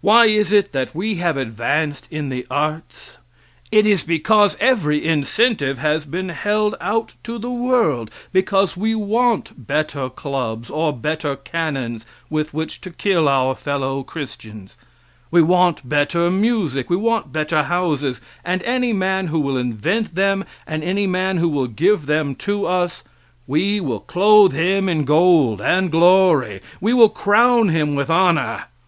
[0.00, 3.18] Why is it that we have advanced in the arts?
[3.70, 9.52] It is because every incentive has been held out to the world; because we want
[9.68, 14.76] better clubs or better cannons with which to kill our fellow Christians;
[15.30, 20.44] we want better music, we want better houses, and any man who will invent them,
[20.66, 23.04] and any man who will give them to us
[23.46, 28.64] we will clothe him in gold and glory; we will crown him with honor.